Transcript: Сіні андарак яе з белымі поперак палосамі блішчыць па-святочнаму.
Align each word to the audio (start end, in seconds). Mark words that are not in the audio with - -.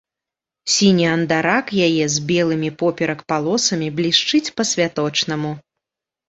Сіні 0.75 1.05
андарак 1.15 1.65
яе 1.87 2.05
з 2.13 2.17
белымі 2.31 2.69
поперак 2.79 3.19
палосамі 3.33 3.91
блішчыць 4.01 4.53
па-святочнаму. 4.63 5.53